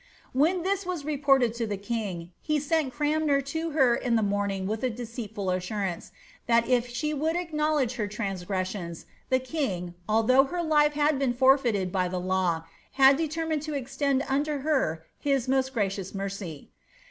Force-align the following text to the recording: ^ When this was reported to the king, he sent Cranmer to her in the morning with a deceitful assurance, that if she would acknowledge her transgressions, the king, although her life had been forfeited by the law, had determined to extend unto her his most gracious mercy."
^ 0.01 0.03
When 0.33 0.63
this 0.63 0.83
was 0.83 1.05
reported 1.05 1.53
to 1.53 1.67
the 1.67 1.77
king, 1.77 2.31
he 2.41 2.59
sent 2.59 2.91
Cranmer 2.91 3.39
to 3.41 3.69
her 3.69 3.95
in 3.95 4.15
the 4.15 4.23
morning 4.23 4.65
with 4.65 4.81
a 4.83 4.89
deceitful 4.89 5.51
assurance, 5.51 6.11
that 6.47 6.67
if 6.67 6.87
she 6.89 7.13
would 7.13 7.35
acknowledge 7.35 7.97
her 7.97 8.07
transgressions, 8.07 9.05
the 9.29 9.37
king, 9.37 9.93
although 10.09 10.45
her 10.45 10.63
life 10.63 10.93
had 10.93 11.19
been 11.19 11.35
forfeited 11.35 11.91
by 11.91 12.07
the 12.07 12.19
law, 12.19 12.63
had 12.93 13.15
determined 13.15 13.61
to 13.61 13.75
extend 13.75 14.23
unto 14.27 14.61
her 14.61 15.05
his 15.19 15.47
most 15.47 15.71
gracious 15.71 16.15
mercy." 16.15 16.71